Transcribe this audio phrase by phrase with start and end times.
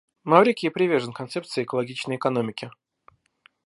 [0.23, 2.71] Маврикий привержен концепции экологичной экономики.